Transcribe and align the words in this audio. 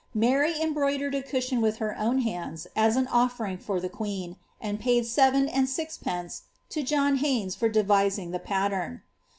Mary 0.15 0.55
embroidertd 0.59 1.13
a 1.13 1.21
cushion 1.21 1.61
with 1.61 1.77
her 1.77 1.95
own 1.95 2.21
hands, 2.21 2.65
as 2.75 2.95
an 2.95 3.05
offering 3.09 3.55
for 3.55 3.79
tlie 3.79 3.91
queen, 3.91 4.35
and 4.59 4.79
paid 4.79 5.05
seven 5.05 5.47
and 5.47 5.69
sixpence 5.69 6.41
to 6.69 6.81
John 6.81 7.17
Hayes 7.17 7.53
for 7.53 7.69
devising 7.69 8.31
the 8.31 8.39
pattern.' 8.39 9.03